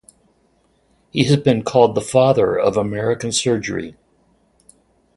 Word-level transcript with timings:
He 1.11 1.25
has 1.25 1.37
been 1.37 1.61
called 1.61 1.93
the 1.93 2.01
father 2.01 2.57
of 2.59 2.75
American 2.75 3.31
surgery. 3.31 3.95